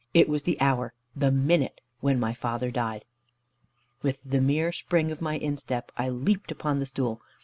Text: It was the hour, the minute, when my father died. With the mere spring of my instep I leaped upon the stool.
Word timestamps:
It 0.15 0.27
was 0.27 0.41
the 0.41 0.59
hour, 0.59 0.93
the 1.15 1.29
minute, 1.31 1.79
when 1.99 2.19
my 2.19 2.33
father 2.33 2.71
died. 2.71 3.05
With 4.01 4.17
the 4.25 4.41
mere 4.41 4.71
spring 4.71 5.11
of 5.11 5.21
my 5.21 5.37
instep 5.37 5.91
I 5.95 6.09
leaped 6.09 6.51
upon 6.51 6.79
the 6.79 6.87
stool. 6.87 7.21